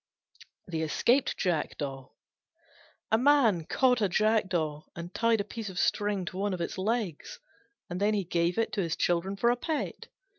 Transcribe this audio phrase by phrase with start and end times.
[0.67, 2.09] THE ESCAPED JACKDAW
[3.11, 6.79] A Man caught a Jackdaw and tied a piece of string to one of its
[6.79, 7.39] legs,
[7.87, 10.07] and then gave it to his children for a pet.